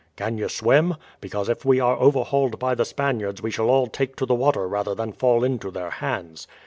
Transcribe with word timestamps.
"Can 0.15 0.39
you 0.39 0.49
swim? 0.49 0.95
Because 1.19 1.47
if 1.47 1.63
we 1.63 1.79
are 1.79 1.95
overhauled 1.95 2.57
by 2.57 2.73
the 2.73 2.85
Spaniards 2.85 3.39
we 3.43 3.51
shall 3.51 3.69
all 3.69 3.85
take 3.85 4.15
to 4.15 4.25
the 4.25 4.33
water 4.33 4.67
rather 4.67 4.95
than 4.95 5.11
fall 5.11 5.43
into 5.43 5.69
their 5.69 5.91
hands." 5.91 6.47